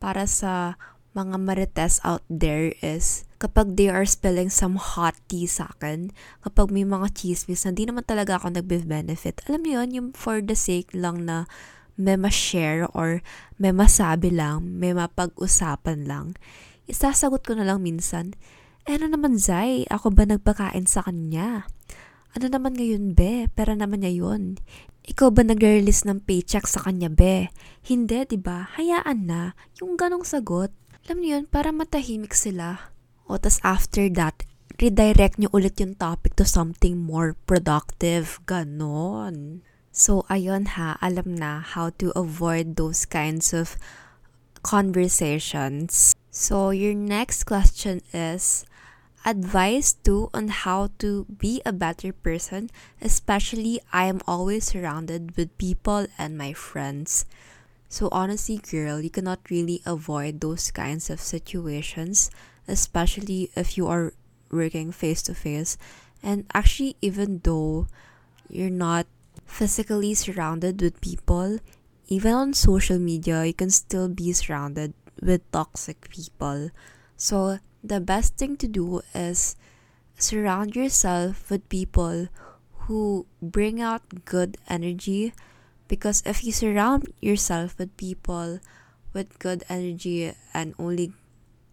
[0.00, 0.80] para sa
[1.12, 6.14] mga marites out there is kapag they are spilling some hot tea sa akin,
[6.46, 10.38] kapag may mga chismis na di naman talaga ako nagbe-benefit, alam mo yun, yung for
[10.38, 11.50] the sake lang na
[11.98, 13.18] may ma-share or
[13.58, 16.38] may masabi lang, may mapag-usapan lang,
[16.86, 18.38] isasagot ko na lang minsan,
[18.86, 21.66] eh ano naman Zay, ako ba nagpakain sa kanya?
[22.34, 23.46] Ano naman ngayon be?
[23.52, 24.58] Pera naman niya yun.
[25.06, 27.52] Ikaw ba nagre-release ng paycheck sa kanya be?
[27.86, 28.74] Hindi, 'di ba?
[28.74, 29.54] Hayaan na.
[29.78, 30.74] Yung ganong sagot,
[31.06, 32.91] alam niyo yun, para matahimik sila.
[33.32, 34.44] O tas after that,
[34.76, 38.36] redirect niyo ulit yung topic to something more productive.
[38.44, 39.64] Ganon.
[39.88, 43.80] So, ayun ha, alam na how to avoid those kinds of
[44.60, 46.12] conversations.
[46.28, 48.68] So, your next question is
[49.24, 52.68] advice too on how to be a better person,
[53.00, 57.24] especially I am always surrounded with people and my friends.
[57.88, 62.28] So, honestly, girl, you cannot really avoid those kinds of situations,
[62.68, 64.12] especially if you are
[64.50, 65.76] working face to face.
[66.22, 67.88] And actually, even though
[68.48, 69.06] you're not
[69.46, 71.58] physically surrounded with people,
[72.08, 76.70] even on social media, you can still be surrounded with toxic people.
[77.16, 79.56] So, the best thing to do is
[80.16, 82.28] surround yourself with people
[82.86, 85.32] who bring out good energy
[85.88, 88.60] because if you surround yourself with people
[89.12, 91.12] with good energy and only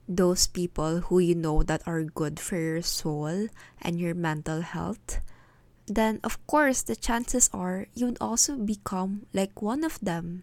[0.09, 3.47] those people who you know that are good for your soul
[3.79, 5.21] and your mental health,
[5.85, 10.41] then of course the chances are you would also become like one of them.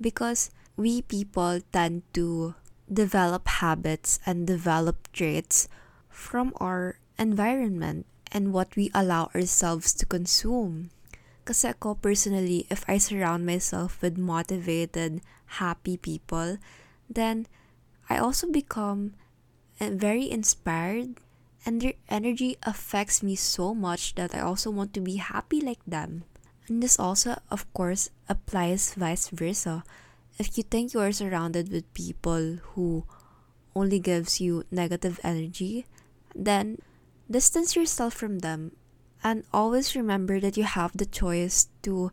[0.00, 2.54] Because we people tend to
[2.92, 5.68] develop habits and develop traits
[6.10, 10.90] from our environment and what we allow ourselves to consume.
[11.46, 15.22] Kasi ako personally, if I surround myself with motivated,
[15.62, 16.58] happy people,
[17.06, 17.46] then
[18.08, 19.14] I also become
[19.80, 21.20] eh, very inspired
[21.64, 25.82] and their energy affects me so much that I also want to be happy like
[25.86, 26.24] them.
[26.68, 29.82] And this also, of course, applies vice versa.
[30.38, 33.04] If you think you are surrounded with people who
[33.74, 35.86] only gives you negative energy,
[36.34, 36.78] then
[37.30, 38.72] distance yourself from them
[39.24, 42.12] and always remember that you have the choice to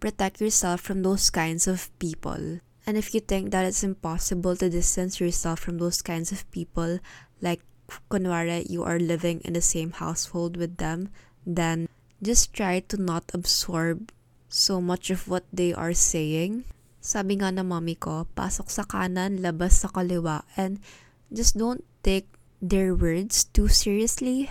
[0.00, 2.60] protect yourself from those kinds of people.
[2.88, 7.04] And if you think that it's impossible to distance yourself from those kinds of people,
[7.44, 7.60] like
[8.08, 11.12] kunwari you are living in the same household with them,
[11.44, 11.92] then
[12.24, 14.08] just try to not absorb
[14.48, 16.64] so much of what they are saying.
[17.04, 20.80] Sabi nga na mommy ko, pasok sa kanan, labas sa kaliwa, and
[21.28, 22.32] just don't take
[22.64, 24.48] their words too seriously.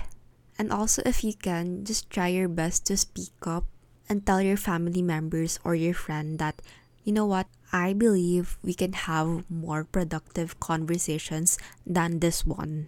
[0.62, 3.66] And also, if you can, just try your best to speak up
[4.06, 6.62] and tell your family members or your friend that,
[7.02, 12.88] you know what, I believe we can have more productive conversations than this one.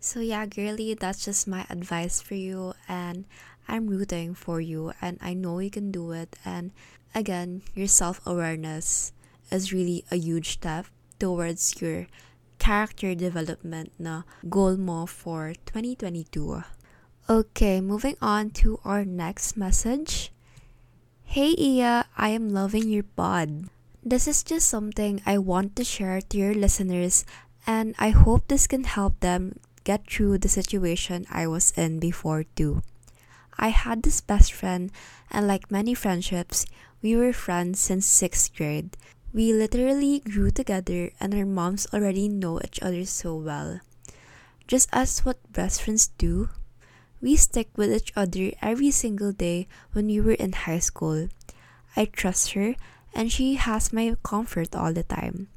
[0.00, 2.74] So, yeah, girly, that's just my advice for you.
[2.88, 3.24] And
[3.68, 6.36] I'm rooting for you and I know you can do it.
[6.44, 6.72] And
[7.14, 9.12] again, your self awareness
[9.50, 10.86] is really a huge step
[11.18, 12.06] towards your
[12.58, 16.62] character development na goal mo for 2022.
[17.30, 20.32] Okay, moving on to our next message.
[21.22, 23.70] Hey Iya, I am loving your pod.
[24.04, 27.24] This is just something I want to share to your listeners,
[27.68, 32.42] and I hope this can help them get through the situation I was in before
[32.42, 32.82] too.
[33.56, 34.90] I had this best friend,
[35.30, 36.66] and like many friendships,
[37.00, 38.96] we were friends since sixth grade.
[39.32, 43.80] We literally grew together, and our moms already know each other so well.
[44.66, 46.48] Just as what best friends do,
[47.20, 51.28] we stick with each other every single day when we were in high school.
[51.94, 52.74] I trust her,
[53.14, 55.48] and she has my comfort all the time.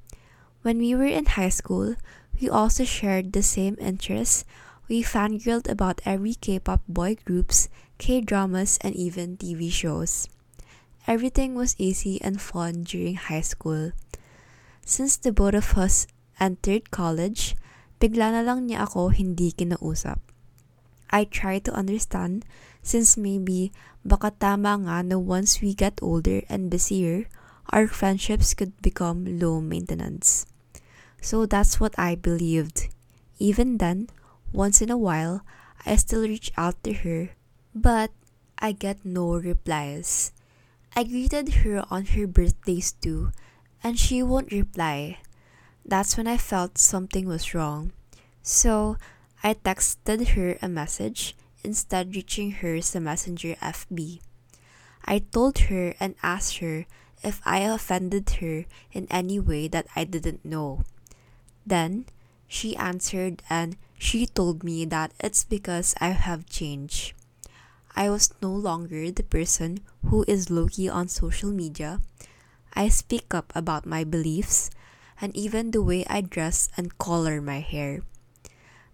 [0.62, 1.96] When we were in high school,
[2.40, 4.46] we also shared the same interests.
[4.88, 10.28] We fangirled about every K pop boy groups K dramas, and even TV shows.
[11.08, 13.94] Everything was easy and fun during high school.
[14.84, 16.08] Since the both of us
[16.40, 17.56] entered college,
[18.04, 20.20] bigla na lang niya ako hindi kinausap.
[21.08, 22.44] I try to understand
[22.84, 23.72] since maybe
[24.04, 27.32] baka tama nga na once we get older and busier,
[27.70, 30.46] our friendships could become low maintenance.
[31.22, 32.90] So that's what I believed.
[33.40, 34.10] Even then,
[34.52, 35.42] once in a while,
[35.86, 37.30] I still reach out to her
[37.76, 38.10] but
[38.58, 40.32] I get no replies.
[40.96, 43.36] I greeted her on her birthdays too,
[43.84, 45.20] and she won't reply.
[45.84, 47.92] That's when I felt something was wrong.
[48.42, 48.96] So
[49.44, 54.22] I texted her a message instead reaching her as a messenger FB.
[55.04, 56.88] I told her and asked her
[57.26, 60.86] if I offended her in any way that I didn't know.
[61.66, 62.06] Then
[62.48, 67.18] she answered and she told me that it's because I have changed.
[67.96, 72.00] I was no longer the person who is low key on social media.
[72.76, 74.70] I speak up about my beliefs
[75.20, 78.04] and even the way I dress and color my hair.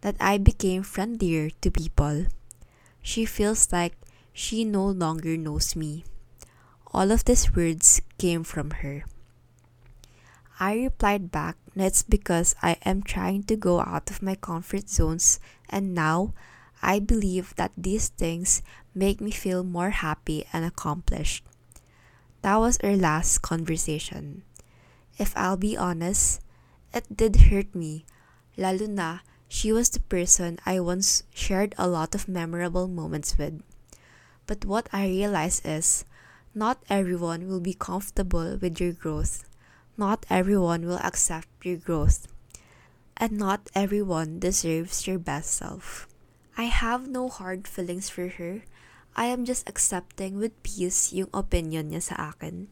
[0.02, 2.26] That I became friendlier to people.
[3.02, 3.98] She feels like
[4.32, 6.06] she no longer knows me.
[6.94, 9.06] All of these words came from her.
[10.60, 15.40] I replied back that's because I am trying to go out of my comfort zones
[15.70, 16.34] and now
[16.82, 18.62] I believe that these things
[18.94, 21.46] make me feel more happy and accomplished.
[22.42, 24.44] That was our last conversation.
[25.18, 26.42] If I'll be honest,
[26.94, 28.06] it did hurt me.
[28.58, 33.62] Lalo na, she was the person I once shared a lot of memorable moments with.
[34.46, 36.04] But what I realize is,
[36.54, 39.48] not everyone will be comfortable with your growth.
[39.96, 42.28] Not everyone will accept your growth.
[43.16, 46.08] And not everyone deserves your best self.
[46.58, 48.64] I have no hard feelings for her.
[49.16, 52.68] I am just accepting with peace yung opinion niya sa akin.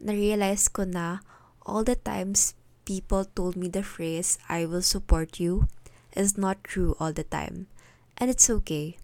[0.00, 1.24] Na-realize ko na
[1.64, 2.52] all the times
[2.84, 5.68] people told me the phrase, I will support you,
[6.12, 7.68] is not true all the time.
[8.16, 8.96] And it's okay.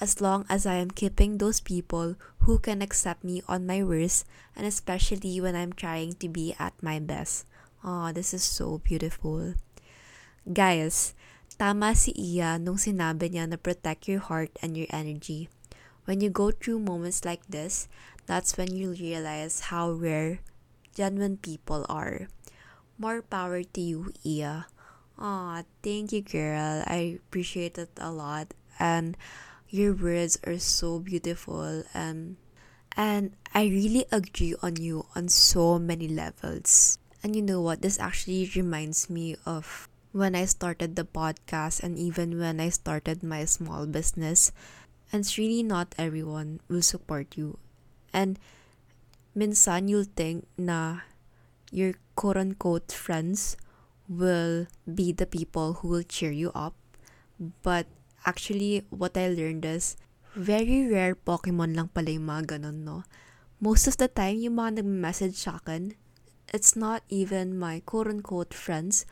[0.00, 2.14] As long as I am keeping those people
[2.46, 4.24] who can accept me on my worst
[4.54, 7.46] and especially when I'm trying to be at my best.
[7.82, 9.54] Oh, this is so beautiful.
[10.46, 11.14] Guys,
[11.58, 15.50] Tama si Iya nung sinabi niya na protect your heart and your energy.
[16.06, 17.90] When you go through moments like this,
[18.30, 20.38] that's when you realize how rare
[20.94, 22.30] genuine people are.
[22.94, 24.70] More power to you, Iya.
[25.18, 26.86] Aw, thank you, girl.
[26.86, 28.54] I appreciate it a lot.
[28.78, 29.18] And
[29.68, 32.36] your words are so beautiful and
[32.96, 36.98] and I really agree on you on so many levels.
[37.22, 37.82] And you know what?
[37.82, 43.22] This actually reminds me of when I started the podcast and even when I started
[43.22, 44.50] my small business.
[45.12, 47.58] And it's really not everyone will support you.
[48.12, 48.38] And
[49.36, 51.06] minsan you'll think na
[51.70, 53.56] your quote unquote friends
[54.08, 56.74] will be the people who will cheer you up.
[57.62, 57.86] But
[58.26, 59.96] actually, what I learned is
[60.34, 63.02] very rare Pokemon lang pala yung mga ganun, no?
[63.58, 65.98] Most of the time, yung mga nag-message sa akin,
[66.54, 69.04] it's not even my quote unquote friends,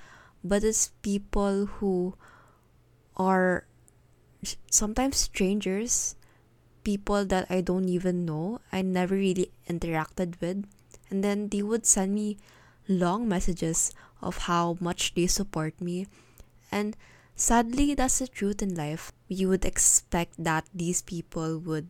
[0.44, 2.14] but it's people who
[3.16, 3.66] are
[4.70, 6.14] sometimes strangers,
[6.84, 10.64] people that I don't even know, I never really interacted with,
[11.10, 12.38] and then they would send me
[12.88, 13.90] long messages
[14.22, 16.06] of how much they support me.
[16.70, 16.96] And
[17.36, 19.12] sadly, that's the truth in life.
[19.28, 21.88] You would expect that these people would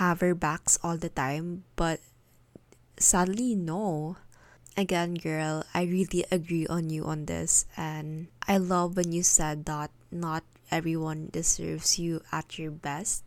[0.00, 2.00] have our backs all the time, but
[2.98, 4.16] sadly, no
[4.76, 7.64] again, girl, I really agree on you on this.
[7.76, 13.24] And I love when you said that not everyone deserves you at your best.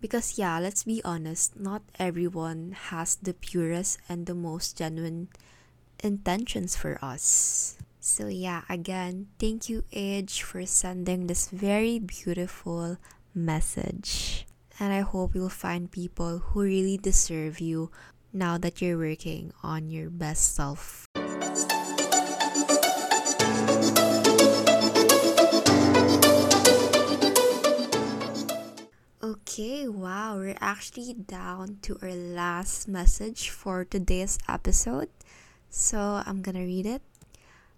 [0.00, 5.28] Because, yeah, let's be honest, not everyone has the purest and the most genuine
[6.02, 7.76] intentions for us.
[8.02, 12.96] So, yeah, again, thank you, Age, for sending this very beautiful
[13.34, 14.46] message.
[14.80, 17.90] And I hope you'll find people who really deserve you
[18.32, 21.04] now that you're working on your best self.
[29.22, 35.10] Okay, wow, we're actually down to our last message for today's episode.
[35.68, 37.02] So I'm gonna read it.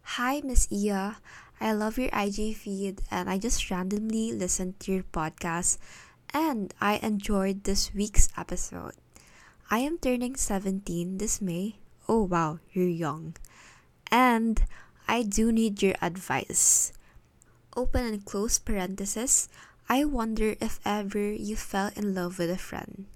[0.04, 1.16] Hi, Miss Iya.
[1.60, 5.78] I love your IG feed and I just randomly listened to your podcast
[6.34, 8.94] and I enjoyed this week's episode.
[9.70, 11.76] I am turning 17 this May.
[12.08, 13.36] Oh wow, you're young.
[14.10, 14.66] And
[15.06, 16.92] I do need your advice.
[17.76, 19.48] Open and close parenthesis.
[19.88, 23.06] I wonder if ever you fell in love with a friend.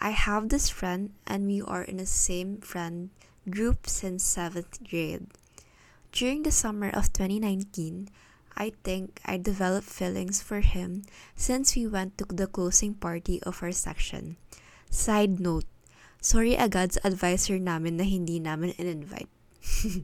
[0.00, 3.10] I have this friend and we are in the same friend
[3.48, 5.28] group since 7th grade.
[6.12, 8.08] During the summer of 2019,
[8.56, 11.04] I think I developed feelings for him
[11.36, 14.36] since we went to the closing party of our section.
[14.90, 15.68] Side note,
[16.18, 19.30] sorry agad sa advisor namin na hindi namin in-invite.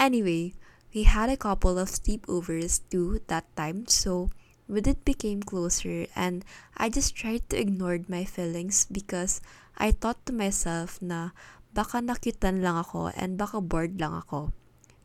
[0.00, 0.56] anyway,
[0.94, 4.30] we had a couple of sleepovers too that time, so
[4.64, 6.44] we did became closer and
[6.76, 9.40] I just tried to ignore my feelings because
[9.76, 11.36] I thought to myself na
[11.76, 14.56] baka nakitan lang ako and baka bored lang ako.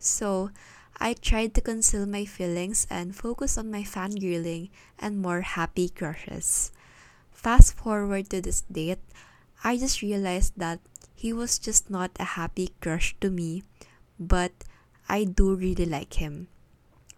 [0.03, 0.51] So,
[0.99, 6.71] I tried to conceal my feelings and focus on my fangirling and more happy crushes.
[7.31, 8.99] Fast forward to this date,
[9.63, 10.79] I just realized that
[11.15, 13.63] he was just not a happy crush to me,
[14.19, 14.51] but
[15.07, 16.47] I do really like him.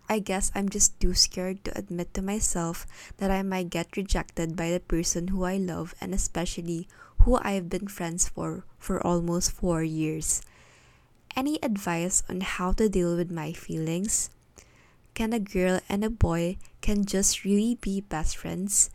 [0.08, 2.86] I guess I'm just too scared to admit to myself
[3.18, 6.88] that I might get rejected by the person who I love and especially
[7.26, 10.46] who I've been friends for for almost 4 years.
[11.36, 14.30] Any advice on how to deal with my feelings?
[15.16, 18.90] Can a girl and a boy can just really be best friends?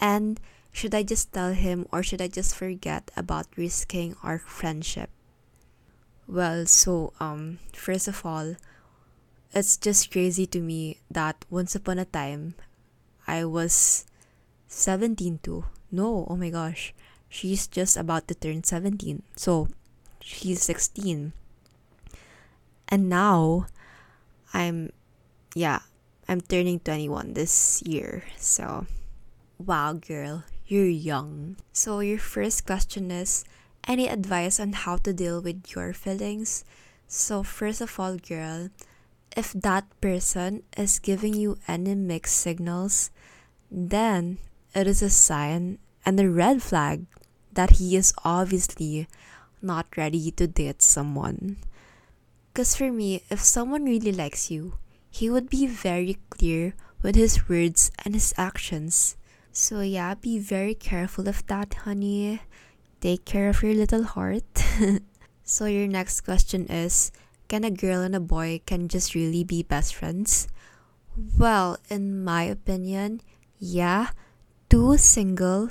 [0.00, 0.40] And
[0.72, 5.10] should I just tell him or should I just forget about risking our friendship?
[6.26, 8.56] Well, so um first of all,
[9.52, 12.54] it's just crazy to me that once upon a time
[13.26, 14.06] I was
[14.68, 15.66] 17 too.
[15.90, 16.94] No, oh my gosh.
[17.28, 19.22] She's just about to turn 17.
[19.36, 19.68] So
[20.20, 21.34] she's 16.
[22.92, 23.64] And now
[24.52, 24.92] I'm
[25.56, 25.80] yeah,
[26.28, 28.22] I'm turning 21 this year.
[28.36, 28.84] So
[29.56, 31.56] wow, girl, you're young.
[31.72, 33.48] So your first question is
[33.88, 36.68] any advice on how to deal with your feelings?
[37.08, 38.68] So first of all, girl,
[39.34, 43.10] if that person is giving you any mixed signals,
[43.70, 44.36] then
[44.76, 47.06] it is a sign and a red flag
[47.54, 49.08] that he is obviously
[49.62, 51.56] not ready to date someone.
[52.52, 54.76] Because for me, if someone really likes you,
[55.08, 59.16] he would be very clear with his words and his actions.
[59.52, 62.40] So, yeah, be very careful of that, honey.
[63.00, 64.44] Take care of your little heart.
[65.44, 67.10] so, your next question is
[67.48, 70.46] can a girl and a boy can just really be best friends?
[71.16, 73.22] Well, in my opinion,
[73.58, 74.12] yeah,
[74.68, 75.70] two single,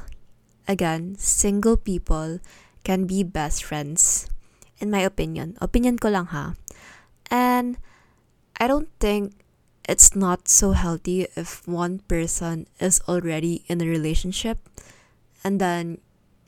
[0.68, 2.40] again, single people
[2.84, 4.31] can be best friends.
[4.82, 5.56] In my opinion.
[5.62, 6.58] Opinion ko lang ha.
[7.30, 7.78] And
[8.58, 9.38] I don't think
[9.88, 14.58] it's not so healthy if one person is already in a relationship
[15.44, 15.98] and then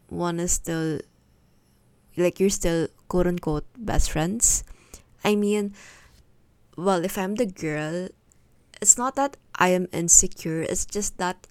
[0.09, 1.01] one is still
[2.15, 4.63] like you're still quote unquote best friends
[5.23, 5.73] I mean,
[6.75, 8.09] well, if I'm the girl,
[8.81, 11.47] it's not that I am insecure, it's just that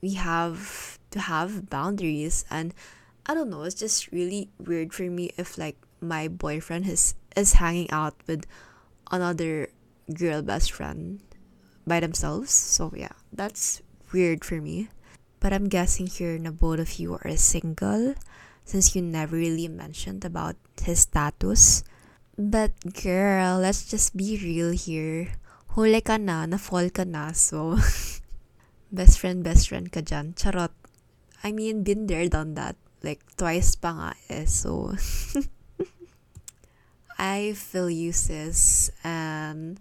[0.00, 2.72] we have to have boundaries and
[3.26, 7.58] I don't know, it's just really weird for me if like my boyfriend is is
[7.62, 8.46] hanging out with
[9.10, 9.68] another
[10.12, 11.20] girl best friend
[11.86, 12.50] by themselves.
[12.52, 13.82] So yeah, that's
[14.12, 14.88] weird for me.
[15.40, 18.14] But I'm guessing here na both of you are single
[18.68, 21.82] since you never really mentioned about his status.
[22.38, 25.34] But girl, let's just be real here.
[25.74, 27.78] Huli ka na, na-fall ka na, so...
[28.94, 30.38] best friend, best friend ka dyan.
[30.38, 30.70] Charot.
[31.42, 32.78] I mean, been there, done that.
[33.02, 34.94] Like, twice pa nga eh, so...
[37.18, 38.90] I feel you, sis.
[39.02, 39.80] And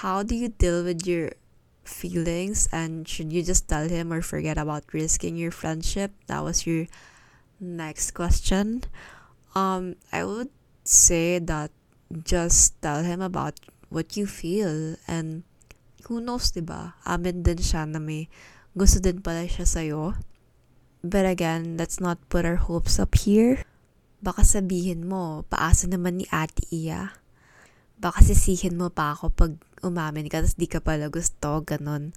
[0.00, 1.34] how do you deal with your
[1.82, 2.68] feelings?
[2.70, 6.12] And should you just tell him or forget about risking your friendship?
[6.28, 6.86] That was your
[7.58, 8.84] next question.
[9.54, 10.50] Um, I would
[10.84, 11.70] say that
[12.24, 13.58] just tell him about
[13.90, 15.42] what you feel and
[16.08, 16.94] who knows, 'di ba?
[17.06, 18.26] Amin din siya na may
[18.74, 20.16] gusto din pala siya sa'yo.
[21.02, 23.66] But again, let's not put our hopes up here.
[24.22, 27.18] Baka sabihin mo, paasa naman ni Ate Iya.
[27.98, 29.52] Baka sisihin mo pa ako pag
[29.82, 32.14] umamin ka tapos di ka pala gusto, ganun.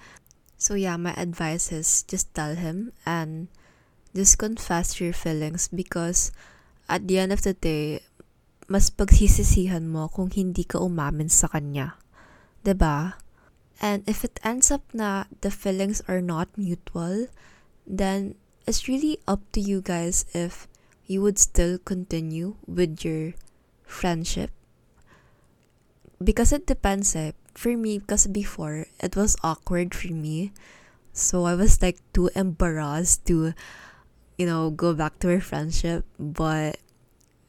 [0.55, 3.49] So yeah, my advice is just tell him and
[4.13, 6.29] just confess your feelings because
[6.85, 8.05] at the end of the day,
[8.69, 11.97] mas pagsisisihan mo kung hindi ka umamin sa kanya.
[12.61, 13.17] ba?
[13.81, 17.27] And if it ends up na the feelings are not mutual,
[17.85, 20.65] then it's really up to you guys if
[21.05, 23.33] you would still continue with your
[23.85, 24.51] friendship.
[26.23, 27.31] Because it depends eh.
[27.55, 30.51] For me, because before, it was awkward for me.
[31.13, 33.55] So I was like too embarrassed to,
[34.37, 36.03] you know, go back to our friendship.
[36.19, 36.77] But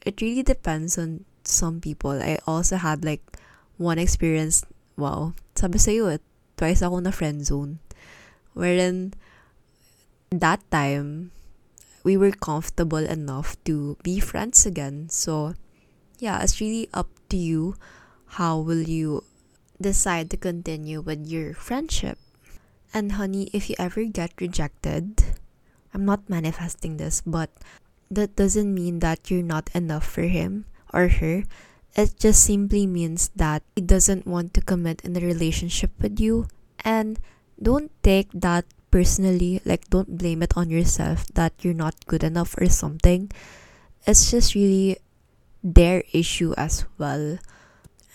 [0.07, 2.23] it really depends on some people.
[2.23, 3.23] I also had like
[3.79, 4.65] one experience,
[4.97, 6.23] wow, sabi sa'yo eh,
[6.57, 7.83] twice ako na friend zone.
[8.55, 9.13] Wherein,
[10.31, 11.35] that time,
[12.07, 15.11] we were comfortable enough to be friends again.
[15.11, 15.59] So,
[16.23, 17.75] yeah, it's really up to you.
[18.39, 19.27] How will you
[19.83, 22.23] decide to continue with your friendship?
[22.95, 25.19] And, honey, if you ever get rejected,
[25.91, 27.51] I'm not manifesting this, but
[28.09, 31.43] that doesn't mean that you're not enough for him or her.
[31.99, 36.47] It just simply means that he doesn't want to commit in a relationship with you.
[36.87, 37.19] And
[37.59, 38.65] don't take that
[38.97, 39.61] personally.
[39.69, 43.29] Like, don't blame it on yourself that you're not good enough or something.
[44.09, 44.97] It's just really
[45.61, 47.37] their issue as well.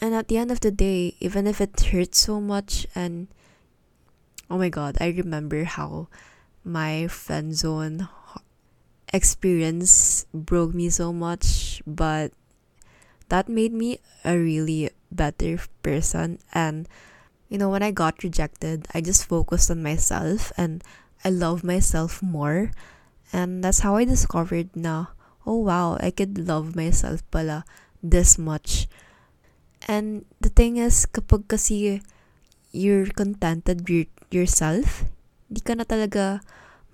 [0.01, 3.29] And at the end of the day, even if it hurts so much, and
[4.49, 6.09] oh my god, I remember how
[6.65, 8.09] my friend zone
[9.13, 12.33] experience broke me so much, but
[13.29, 16.41] that made me a really better person.
[16.57, 16.89] And
[17.51, 20.79] you know, when I got rejected, I just focused on myself and
[21.27, 22.71] I love myself more.
[23.35, 25.11] And that's how I discovered na,
[25.45, 27.67] oh wow, I could love myself pala
[27.99, 28.87] this much.
[29.83, 31.99] And the thing is, kapag kasi
[32.71, 35.03] you're contented with yourself,
[35.51, 36.39] di ka na talaga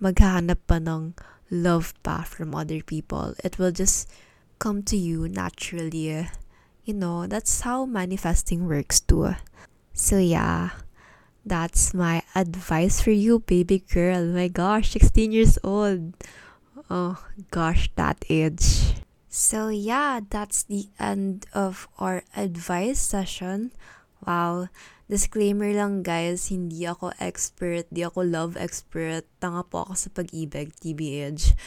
[0.02, 1.14] maghahanap pa ng
[1.54, 3.38] love pa from other people.
[3.46, 4.10] It will just
[4.58, 6.26] come to you naturally.
[6.82, 9.38] You know, that's how manifesting works too.
[9.98, 10.78] So yeah,
[11.42, 14.30] that's my advice for you, baby girl.
[14.30, 16.14] My gosh, 16 years old.
[16.86, 17.18] Oh
[17.50, 18.94] gosh, that age.
[19.26, 23.74] So yeah, that's the end of our advice session.
[24.22, 24.70] Wow.
[25.10, 29.26] Disclaimer lang guys, hindi ako expert, di ako love expert.
[29.42, 31.58] Tanga po ako sa pag-ibig, TBH.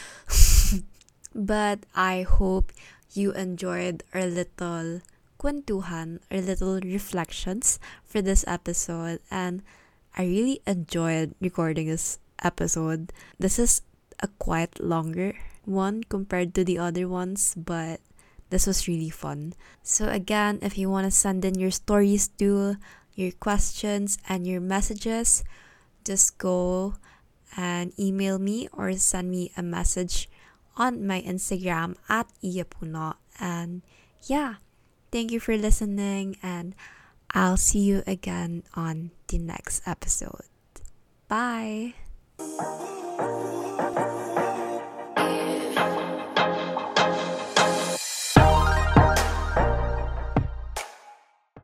[1.34, 2.70] but I hope
[3.10, 5.02] you enjoyed our little
[5.40, 9.24] kwentuhan, our little reflections for this episode.
[9.32, 9.64] And
[10.12, 13.12] I really enjoyed recording this episode.
[13.40, 13.80] This is
[14.20, 15.32] a quite longer
[15.64, 18.04] one compared to the other ones, but
[18.50, 19.54] this was really fun.
[19.82, 22.76] So again, if you want to send in your stories too,
[23.14, 25.44] your questions and your messages,
[26.04, 26.94] just go
[27.56, 30.28] and email me or send me a message
[30.76, 33.14] on my Instagram at Iyapuno.
[33.38, 33.82] And
[34.26, 34.60] yeah,
[35.10, 36.74] thank you for listening, and
[37.32, 40.46] I'll see you again on the next episode.
[41.28, 41.94] Bye.